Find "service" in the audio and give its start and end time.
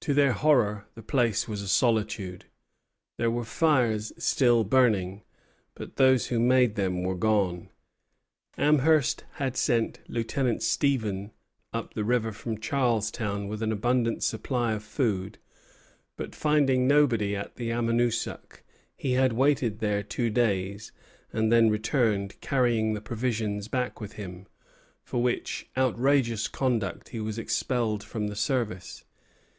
28.36-29.04